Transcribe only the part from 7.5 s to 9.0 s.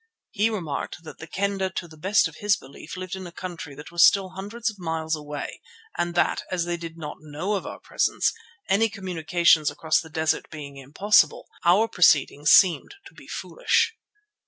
of our presence, any